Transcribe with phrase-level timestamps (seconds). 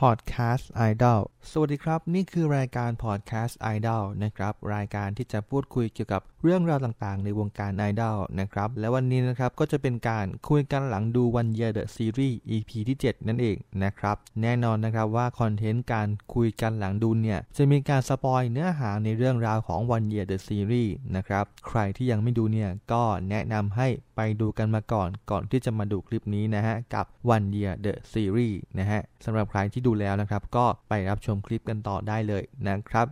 [0.00, 12.70] Podcast Idol สวัสดีครับ นี่คือรายการ Podcast Idol นะครับ รายการที่จะพูดคุยเกี่ยวกับเรื่องราวต่างๆ ในวงการไอดอลนะครับ และวันนี้นะครับก็จะเป็นการคุยกันหลังดู One Year The Series EP
[12.88, 28.56] ที่ 7 นั่นเองนะครับ แน่นอนนะครับว่าคอนเทนต์การคุยกันหลังดูเนี่ย จะมีการสปอยเนื้อหาในเรื่องราวของ One Year The Series นะครับ ใครที่ยังไม่ดูเนี่ยก็แนะนำให้ไปดูกันมาก่อนก่อนที่จะมาดูคลิปนี้นะฮะกับ One Year The Series
[28.78, 33.08] นะฮะสำหรับใครที่ดูแล้วนะครับก็ไปรับชมคลิปกันต่อได้เลยนะครับ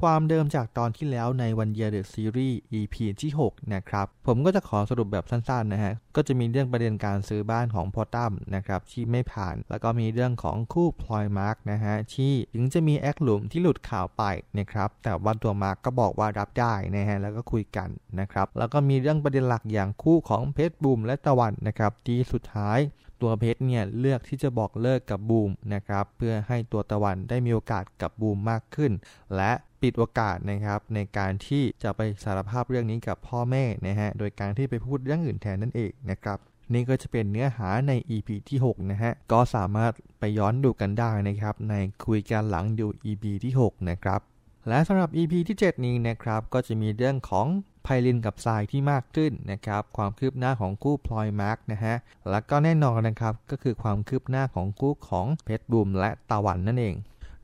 [0.00, 14.22] ความเดิมจากตอนที่แล้วใน One Year The Series EP ที่ 6 นะครับ ผมก็จะขอสรุปแบบสั้นๆนะฮะ ก็จะมีเรื่องประเด็นการซื้อบ้านของพอตั้มนะครับ ที่ไม่ผ่าน แล้วก็มีเรื่องของคู่พลอยมาร์กนะฮะ ที่ถึงจะมีแอคหลุมที่หลุดข่าวไป
[14.58, 17.88] นะครับ แต่ว่าตัวมาร์กก็บอกว่ารับได้นะฮะ แล้วก็คุยกัน
[18.20, 22.78] นะครับ แล้วก็มีเรื่องประเด็นหลักอย่างคู่ของเพชรบูมและตะวันนะครับที่สุดท้าย
[23.22, 28.92] ตัวเพชรเนี่ยเลือกที่จะบอกเลิกกับบูมนะครับเพื่อให้ตัวตะวันได้มีโอกาสกับบูมมากขึ้น
[29.36, 29.52] และ
[29.82, 36.38] ปิดโอกาสนะครับในการที่จะไปสารภาพเรื่องนี้กับพ่อแม่นะฮะโดยการที่ไปพูดเรื่องอื่นแทนนั่นเองนะครับ
[36.72, 41.74] นี่ก็จะเป็นเนื้อหาใน EP ที่ 6 นะฮะ ก็สามารถไปย้อนดูกันได้นะครับ ใน
[42.06, 44.20] คุยกันหลังดู EP ที่ 6 นะครับ
[44.68, 47.46] และสำหรับ EP ที่ 7 นี้นะครับ ก็จะมีเรื่องของ
[47.84, 51.94] ไพลินกับทรายที่มากขึ้นนะครับ ความคืบหน้าของคู่พลอยมาร์กนะฮะ
[52.30, 56.96] แล้วก็แน่นอนนะครับ ก็คือความคืบหน้าของคู่ของเพชรบูมและตะวันนั่นเอง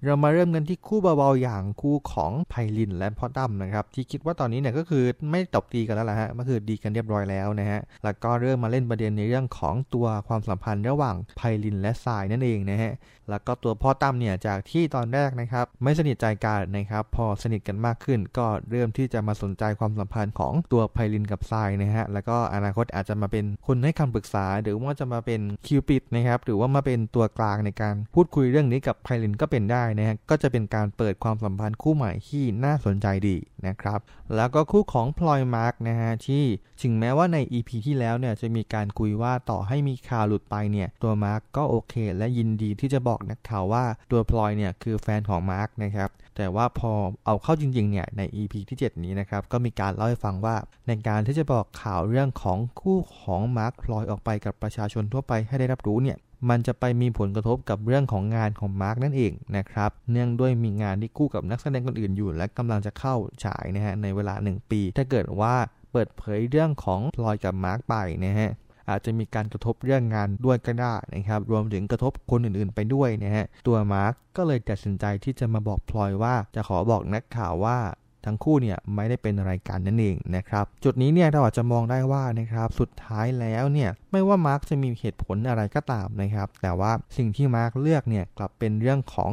[0.05, 12.93] เรามาเริ่มกันที่คู่เบาๆอย่างคู่ของไพลินและพ่อตั้มนะครับที่คิดว่าตอนนี้เนี่ยก็คือไม่ตบตีกันแล้วล่ะฮะก็คือดีกันเรียบร้อยแล้วนะฮะแล้วก็เริ่มมาเล่นประเด็นในเรื่องของตัวความสัมพันธ์ระหว่างไพลินและทรายนั่นเองนะฮะ
[13.31, 34.01] แล้วก็ตัวพ่อตั้มเนี่ยจากที่ตอนแรกนะครับไม่สนิทใจกันนะครับพอสนิทกันมากขึ้น ก็เริ่มที่จะมาสนใจความสัมพันธ์ของตัวไพลินกับทรายนะฮะแล้วก็อนาคตอาจจะมาเป็นคนให้คำปรึกษา หรือว่าจะมาเป็นคิวปิดนะครับหรือว่ามาเป็นตัวกลางในการพูดคุยเรื่องนี้กับไพลินก็เป็นได้นะฮะก็จะเป็นการเปิดความสัมพันธ์คู่ใหม่ที่น่าสนใจดีนะครับ
[34.37, 36.45] แล้วก็คู่ของพลอยมาร์กนะฮะที่
[36.83, 46.93] ถึงแม้ว่าใน EP ที่แล้วเนี่ยจะมีการคุยว่าต่อให้มีข่าวหลุดไปเนี่ยตัวมาร์กก็โอเค และยินดีที่จะบอกนักข่าวว่าตัวพลอยเนี่ยคือแฟนของมาร์กนะครับแต่ว่าพอ
[47.27, 50.57] เอาเข้าจริงๆเนี่ยใน EP ที่ 7 นี้นะครับก็มีการเล่าให้ฟังว่า
[50.89, 56.17] ในการที่จะบอกข่าวเรื่องของคู่ของมาร์กพลอยออกไปกับประชาชนทั่วไปให้ได้รับรู้เนี่ย
[56.49, 63.15] มันจะไปมีผลกระทบกับเรื่องของงานของมาร์กนั่นเองนะครับ เนื่องด้วยมีงานที่คู่กับนักแสดงคนอื่นอยู่ และกำลังจะเข้า
[63.45, 65.55] ฉายนะฮะในเวลา 1 ปี ถ้าเกิดว่า
[65.93, 68.51] เปิดเผยเรื่องของพลอยกับมาร์กไปนะฮะ
[68.91, 77.79] อาจจะมีการกระทบเรื่องงานด้วยก็ได้นะครับ รวมถึงกระทบคนอื่นๆไปด้วยนะฮะ ตัวมาร์กก็เลยตัดสินใจที่จะมาบอกพลอยว่าจะขอบอกนักข่าวว่า
[78.27, 89.31] ทั้งคู่เนี่ยไม่ได้เป็นอะไรกันนั่นเองนะครับจุดนี้เนี่ยเราอาจจะมองได้ว่านะครับสุดท้ายแล้วเนี่ยไม่ว่ามาร์กจะมีเหตุผลอะไรก็ตามนะครับแต่ว่าสิ่งที่มาร์กเลือกเนี่ยกลับเป็นเรื่องของ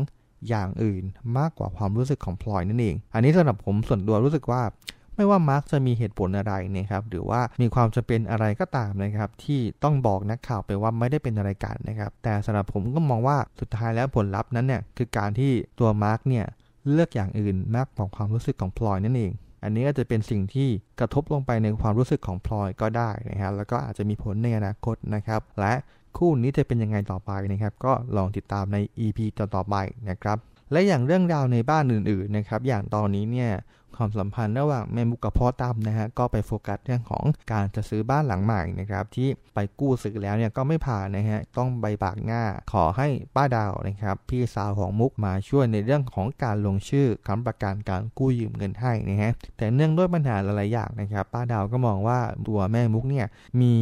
[0.50, 1.04] อย่างอื่น
[1.38, 4.62] มากกว่าความรู้สึกของพลอยนั่นเอง อันนี้สำหรับผมส่วนตัวรู้สึกว่า
[5.16, 16.46] ไม่ว่ามาร์กจะมีเหตุผลอะไรนะครับหรือว่ามีความจะเป็นอะไรก็ตามนะครับที่ต้องบอกนักข่าวไปว่าไม่ได้เป็นอะไรกันนะครับแต่สำหรับผมก็มองว่าสุดท้ายแล้วผลลัพธ์นั้นเนี่ยคือการที่ตัวมาร์กเนี่ย
[16.92, 19.32] เลือกอย่างอื่นมากกว่าความรู้สึกของพลอยนั่นเอง
[19.64, 25.74] อันนี้ก็จะเป็นสิ่งที่กระทบลงไปในความรู้สึกของพลอยก็ได้นะครับแล้วก็อาจจะมีผลในอนาคตนะครับ และ
[26.18, 29.76] คู่นี้จะเป็นยังไงต่อไปนะครับ ก็ลองติดตามใน EP ต่อๆไป
[30.10, 30.38] นะครับ
[30.72, 33.52] และอย่างเรื่องราวในบ้านอื่นๆนะครับอย่างตอนนี้เนี่ย
[33.98, 53.28] ความสัมพันธ์ระหว่างแม่มุกกับพ่อตั้มนะฮะก็ไปโฟกัสเรื่องของการจะซื้อบ้านหลังใหม่นะครับที่ไปกู้ซื้อแล้วเนี่ยก็ไม่ผ่านนะฮะต้องใบปากหน้าขอให้ป้าดาวนะครับพี่สาวของมุกมาช่วยในเรื่องของการลงชื่อค้ำประกันการกู้ยืมเงินให้นะฮะแต่เนื่องด้วยปัญหาหลายๆอย่างนะครับป้าดาวก็มองว่าตัวแม่มุกเนี่ย
[53.62, 53.74] มี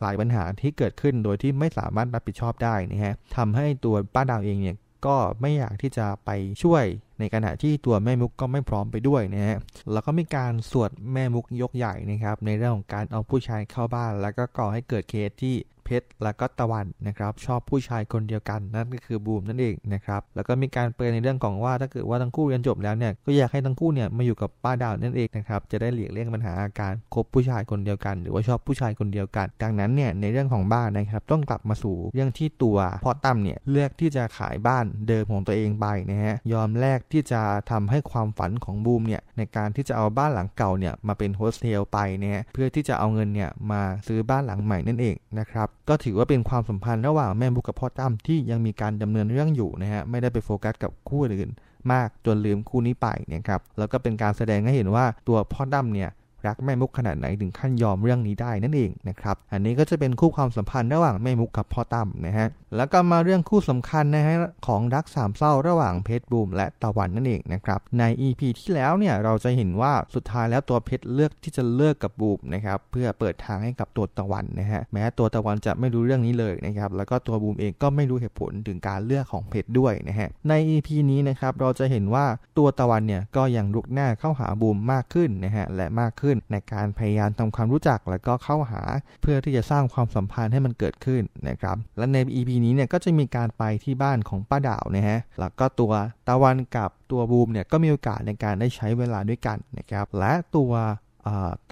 [0.00, 4.76] หลายปัญหาที่เกิดขึ้นโดยที่ไม่สามารถรับผิดชอบได้นะฮะทำให้ตัวป้าดาวเองเนี่ย
[5.06, 6.30] ก็ไม่อยากที่จะไป
[6.62, 6.84] ช่วย
[7.18, 9.58] ในขณะที่ตัวแม่มุกก็ไม่พร้อมไปด้วยนะฮะ
[9.92, 51.50] แล้วก็มีการสวดแม่มุกยกใหญ่นะครับในเรื่องของการเอาผู้ชายเข้าบ้าน แล้วก็ก่อให้เกิดเคสที่ เพชรและก็ตะวันนะครับชอบผู้ชายคนเดียวกันนั่นก็คือบูมนั่นเองนะครับแล้วก็มีการเปิดในเรื่องของว่าถ้าเกิดว่าทั้งคู่เรียนจบแล้วเนี่ยก็อยากให้ทั้งคู่เนี่ยมาอยู่กับป้าดาวนั่นเองนะครับจะได้หลีกเลี่ยงปัญหาอาการคบผู้ชายคนเดียวกัน หรือว่าชอบผู้ชายคนเดียวกัน ดังนั้นเนี่ยในเรื่องของบ้านนะครับต้องกลับมาสู่เรื่องที่ตัวพ่อตั้มเนี่ยเลือกที่จะขายบ้านเดิมของตัวเองไปนะฮะยอมแลกที่จะทำให้ความฝันของบูมเนี่ยในการที่จะเอาบ้านหลังเก่าเนี่ยมาเป็นโฮสเทลไปเนี่ยเพื่อที่จะเอาเงินเนี่ยมาซื้อบ้านหลังใหม่นั่นเองนะครับ ก็ถือว่าเป็นความสัมพันธ์ระหว่างแม่บุ๊กกับพ่อตั้มที่ยังมีการดำเนินเรื่องอยู่นะฮะไม่ได้ไปโฟกัสกับคู่อื่น
[51.92, 56.10] มากจนลืมคู่นี้ไปนะครับแล้วก็เป็นการแสดงให้เห็นว่าตัวพ่อตั้มเนี่ย
[56.46, 82.26] รักแม่มุกขนาดไหนถึงขั้นยอมเรื่องนี้ได้นั่นเองนะครับอันนี้ก็จะเป็นคู่ความสัมพันธ์ระหว่างแม่มุกกับพ่อตั้มนะฮะแล้วก็มาเรื่องคู่สำคัญนะฮะของรักสามเศร้าระหว่างเพชรบูมและตะวันนั่นเองนะครับใน EP ที่แล้วเนี่ยเราจะเห็นว่าสุดท้ายแล้วตัวเพชรเลือกที่จะเลิกกับบูมนะครับเพื่อเปิดทางให้กับตัวตะวันนะฮะแม้ตัวตะวันจะไม่รู้เรื่องนี้เลยนะครับแล้วก็ตัวบูมเองก็ไม่รู้เหตุผลถึงการเลือกของเพชรด้วยนะฮะใน EP นี้นะครับเราจะเห็นว่า
[82.58, 88.82] ตัวตะวันเนี่ยก็ยังลุกหน้าเข้าหาบูมมากขึ้นนะฮะและมากขึ้นในการพยายามทำความรู้จักแล้วก็เข้าหา
[89.22, 95.92] เพื่อที่จะสร้างความสัมพันธ์ให้มันเกิดขึ้นนะครับและใน EP นี้เนี่ยก็จะมีการไปที่บ้านของป้าดาวนะฮะแล้วก็ตัว
[96.28, 100.72] ตะวันกับตัวบูมเนี่ยก็มีโอกาสในการได้ใช้เวลาด้วยกันนะครับและตัว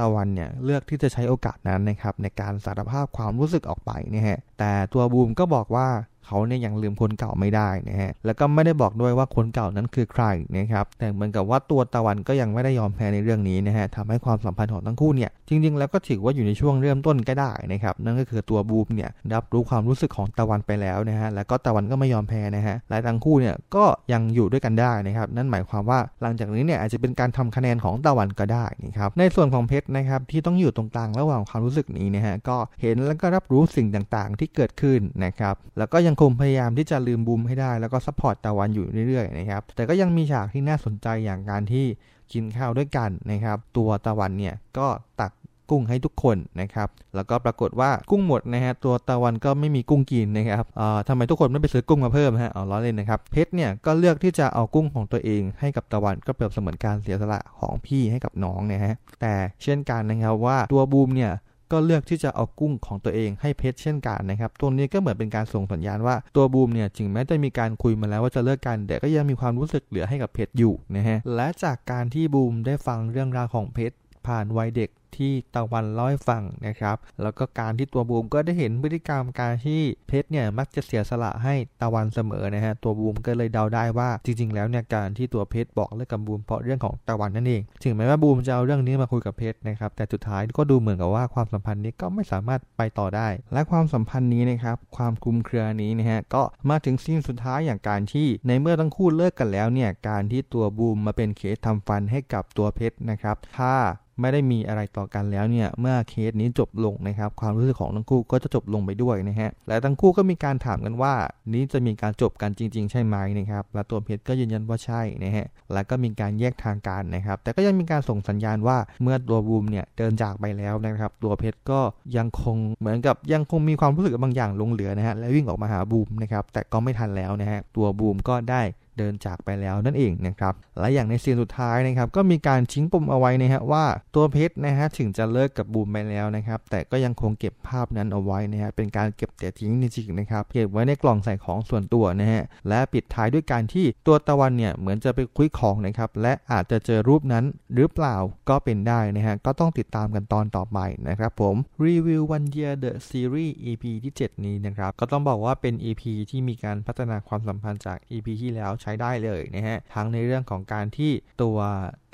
[0.01, 5.89] ตะวันเนี่ยเลือกที่จะใช้โอกาสนั้นนะครับในการสารภาพความรู้สึกออกไปนะฮะแต่ตัวบูมก็บอกว่า
[6.27, 10.25] เขาเนี่ยยังลืมคนเก่าไม่ได้นะฮะแล้วก็ไม่ได้บอกด้วยว่าคนเก่านั้นคือใคร
[10.57, 41.87] นะครับแต่เหมือนกับว่าตัวตะวันก็ยังไม่ได้ยอมแพ้ในเรื่องนี้นะฮะทำให้ความสัมพันธ์ของทั้งคู่เนี่ยจริง ๆ แล้วก็ถือว่าอยู่ในช่วงเริ่มต้นก็ได้นะครับนั่นก็คือตัวบูมเนี่ยรับรู้ความรู้สึกของตะวันไปแล้วนะฮะแล้วก็ตะวันก็ไม่ยอมแพ้นะฮะและทั้งคู่เนี่ยก็ยังอยู่ด้วยกันได้นะครับนั่นหมายความว่าหลังจากนี้เนี่ยอาจจะเป็นการทำคะแนนของตะวันก็ได้นะครับในส่วนของเพชรนะครับที่ต้องอยู่ตรงกลางระหว่างความรู้สึกนี้นะฮะก็เห็นแล้วก็รับรู้สิ่งต่างๆ ที่เกิดขึ้นนะครับแล้วก็ยังคงพยายามที่จะลืมบูมให้ได้ แล้วก็ support ตะวันอยู่เรื่อยๆนะครับ แต่ก็ยังมีฉากที่น่าสนใจอย่างการที่
[42.33, 44.87] กินข้าวด้วยกันนะครับ ตัวตะวันเนี่ยก็
[45.21, 45.33] ตัก
[45.71, 61.33] กุ้งให้ทุกคนนะครับ แล้วก็ปรากฏว่ากุ้งหมดนะฮะ ตัวตะวันก็ไม่มีกุ้งกินนะครับเอ่าทำไมทุกคนไม่ไปซื้อกุ้งมาเพิ่มฮะเอาล้อเล่นนะครับ เพชรเนี่ยก็เลือกที่จะเอากุ้งของตัวเองให้กับตะวันก็เปรียบเสมือนการเสียสละของพี่ให้กับน้องนะฮะ แต่เช่นกันนะครับว่าตัวบูมเนี่ย
[61.73, 73.97] ก็เลือกที่จะเอากุ้งของตัวเองให้เพชรเช่นกันนะครับตรงนี้ก็เหมือนเป็นการส่งสัญญาณว่าตัวบูมเนี่ยถึงแม้จะมีการคุยมาแล้วว่าจะเลิกกันแต่ก็ยังมีความรู้สึกเหลือให้กับเพชรอยู่นะฮะและจากการที่บูมได้ฟังเรื่องราวของเพชร
[74.27, 103.75] ผ่านวัยเด็ก ที่ตะวันเล่าให้ฟังนะครับ แล้วก็การที่ตัวบูมก็ได้เห็นพฤติกรรมการที่เพชรเนี่ยมักจะเสียสละให้ตะวันเสมอนะฮะตัวบูมก็เลยเดาได้ว่าจริง ๆ แล้วเนี่ยการที่ตัวเพชรบอกเลิกกับบูมเพราะเรื่องของตะวันนั่นเองถึงแม้ว่าบูมจะเอาเรื่องนี้มาคุยกับเพชรนะครับแต่สุดท้ายก็ดูเหมือนกับว่าความสัมพันธ์นี้ก็ไม่สามารถไปต่อได้ และความสัมพันธ์นี้นะครับความคลุมเครือนี้นะฮะก็มาถึงซีนสุดท้ายอย่างการที่ในเมื่อทั้งคู่เลิกกันแล้วเนี่ยการที่ตัวบูมมาเป็นเคสทำฟันให้กับตัวเพชรนะครับถ้า
[104.21, 111.15] ไม่ได้มีอะไรต่อกันแล้วเนี่ยเมื่อเคสนี้จบลงนะครับความรู้สึกของทั้งคู่ก็จะจบลงไปด้วยนะฮะและทั้งคู่ก็มีการถามกันว่า
[111.53, 121.81] นี้จะมีการจบกันจริง ๆ ใช่ไหมนะครับและตัวเพชรก็ยืนยันว่าใช่นะฮะและก็มีการแยกทางกันนะครับแต่ก็ยังมีการส่งสัญญาณว่าเมื่อตัวบูมเนี่ยเดินจากไปแล้วนะครับตัวเพชรก็
[122.17, 128.63] ยังคงเหมือนกับยังคงมีความรู้สึกบางอย่างลงเหลือนะฮะและวิ่งออกมาหาบูมนะครับแต่ก็ไม่ทันแล้วนะฮะตัวบูมก็ได้
[128.99, 147.45] เดินจากไปแล้วนั่นเองนะครับและอย่างในซีนสุดท้ายนะครับก็มีการชิงปมเอาไว้นะฮะว่าตัวเพชรนะฮะถึงจะเลิกกับบูมไปแล้วนะครับแต่ก็ยังคงเก็บภาพนั้นเอาไว้นะฮะเป็นการเก็บแต่ทิ้งจริงๆนะครับเก็บไว้ในกล่องใส่ของส่วนตัวนะฮะและปิดท้ายด้วยการที่ตัวตะวันเนี่ยเหมือนจะไปคุยของนะครับและอาจจะเจอรูปนั้น
[147.75, 148.17] หรือเปล่า
[148.49, 161.59] ก็เป็นได้นะฮะก็ต้องติดตามกันตอนต่อไปนะครับผมรีวิววันเยียเดอะซีรีส์ EP ที่ 7 นี้นะครับก็ต้องบอกว่าเป็น EP ที่มีการพัฒนาความสัมพันธ์จาก EP ที่แล้วใช้ได้เลยนะฮะทั้งในเรื่องของการที่ตัว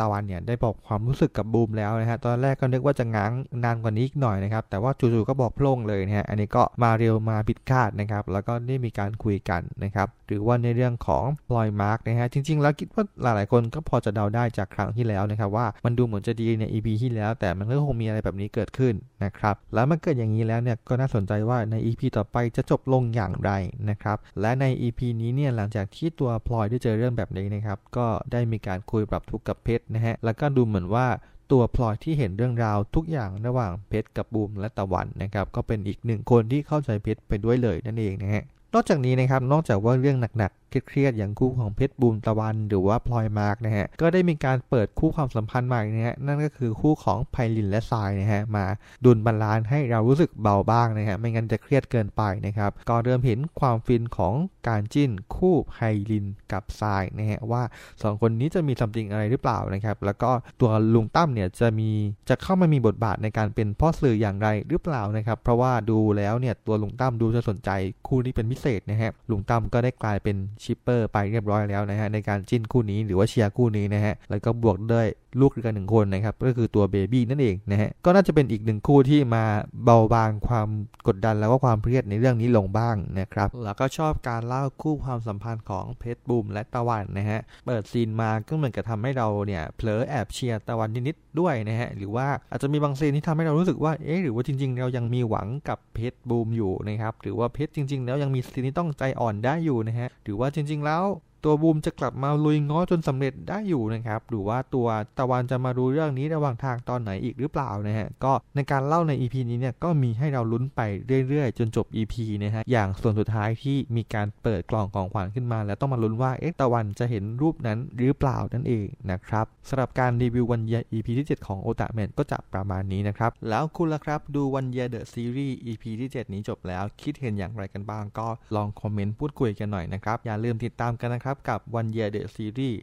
[0.01, 3.33] ตะวันเนี่ยได้บอกความรู้สึกกับบูมแล้วนะฮะตอนแรกก็นึกว่าจะง้าง
[3.65, 18.95] นานกว่านี้อีกหน่อยนะครับแต่ว่าจู่ๆก็บอกโพล่งเลยนะฮะอันนี้ก็มาเร็วมาผิดคาดนะครับแล้วก็ได้มีการคุยกันนะครับหรือว่าในเรื่องของพลอยมาร์กนะฮะจริง ๆ แล้วคิดว่าหลายๆคนก็พอจะเดาได้จากครั้งที่แล้วนะครับว่ามันดูเหมือนจะดีใน EP ที่แล้ว แต่มันก็คงมีอะไรแบบนี้เกิดขึ้น
[19.25, 23.51] นะครับแล้วมันเกิดอย่างนี้แล้วเนี่ยก็น่าสนใจว่าใน EP ต่อไปจะจบลงอย่างไร
[23.91, 31.07] นะครับและใน EP นี้เนี่ยหลังจากที่ตัวพลอยอยได้เจอเรื่องแบบนี้นะครับ ก็ได้มีการคุยปรับทุกข์กับเพชรนะฮะ แล้วก็ดูเหมือนว่า
[31.51, 48.65] ตัวพลอยที่เห็นเรื่องราวทุกอย่างระหว่างเพชรกับบูมและตะวันนะครับ ก็เป็นอีกหนึ่งคนที่เข้าใจเพชรไปด้วยเลยนั่นเองนะฮะ นอกจากนี้นะครับ นอกจากว่าเรื่องหนัก เครียดๆอย่างคู่ของเพชรบูมตะวัน หรือว่าพลอยมาร์กนะฮะก็ได้มีการเปิดคู่ความสัมพันธ์ใหม่นะฮะนั่นก็คือคู่ของไพลินและทรายนะฮะมา
[49.05, 54.35] ดุล balance ให้เรารู้สึกเบาบ้างนะฮะไม่งั้นจะเครียดเกินไปนะครับก็เริ่มเห็นความฟินของ
[54.69, 55.77] การจิ้นคู่ไพ
[56.11, 57.63] ลินกับทรายนะฮะว่า
[57.93, 61.91] 2 คนนี้จะมีสัมติงอะไรหรือเปล่านะครับแล้วก็ตัวลุงตั้มเนี่ยจะมี
[62.29, 67.71] จะเข้ามามีบทบาทในการเป็นพ่อสื่ออย่างไรหรือเปล่านะครับเพราะว่าดูแล้วเนี่ยตัวลุงตั้มดูจะสนใจ
[68.07, 75.07] คู่นี้เป็นพิเศษนะฮะลุงตั้มก็ได้กลายเป็นชิปเปอร์ไปเรียบร้อยแล้วนะฮะในการจิ้นคู่นี้หรือว่าเชียร์คู่นี้นะฮะแล้วก็บวกด้วย
[75.41, 79.45] ลูกด้วยกันหนึ่งคนนะครับก็คือตัวเบบี้นั่นเองนะฮะก็น่าจะเป็นอีกหนึ่งคู่ที่มา
[79.85, 80.69] เบาบางความ
[81.09, 101.05] กดดันแล้วก็ความเครียดในเรื่องนี้ลงบ้างนะครับแล้วก็ชอบการเล่าคู่ความสัมพันธ์ของเพชรบูมและตะวันนะฮะเปิดซีนมาก็เหมือนกับทำให้เราเนี่ยเผลอแอบเชียร์ตะวันนิดๆด้วยนะฮะหรือว่าอาจจะมีบางซีนที่ทำให้เรารู้สึกว่าเอ๊ะหรือว่าจริง ๆ เรายังมีหวังกับเพชรบูมอยู่นะครับหรือว่าเพชรจริง ๆ แล้วยังมีซีนที่ต้องใจอ่อนได้อยู่นะฮะหรือว่าจริง ๆ แล้ว
[101.45, 110.81] ตัวบูมจะกลับมาลุยง้อจนสำเร็จได้อยู่นะครับหรือว่าตัวตะวันจะมารู้เรื่องนี้ระหว่างทางตอนไหนอีกหรือเปล่านะฮะก็ในการเล่าใน EP นี้เนี่ยก็มีให้เราลุ้นไป
[111.29, 132.81] เรื่อยๆ จนจบ EP นะฮะอย่างส่วนสุดท้ายที่มีการเปิดกล่องของขวัญขึ้นมา แล้วต้องมาลุ้นว่าเอ๊ะตะวันจะเห็นรูปนั้นหรือเปล่านั่นเองนะครับสำหรับการรีวิววันเยีย EP ที่ 7 ของโอตาแมนก็จะประมาณนี้นะครับแล้วคุณล่ะครับดูวันเยียเดอะซีรีส์ EP ที่ 7 นี้จบแล้วคิดเห็นอย่างไรกันบ้างก็ลองคอมเมนต์พูดคุยกันหน่อยนะครับอย่าลืมติดตามกันนะครับกับวันเยียเดซีรีส์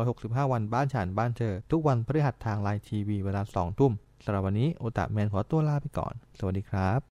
[0.00, 3.92] 365 วันบ้านฉันบ้านเธอ ทุกวันพฤหัสทางไลน์ทีวีเวลา 2 ทุ่ม
[4.24, 7.09] สำหรับวันนี้โอตาแมนขอตัวลาไปก่อน สวัสดีครับ